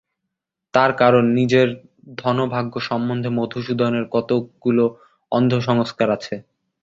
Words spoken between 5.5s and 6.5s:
সংস্কার আছে।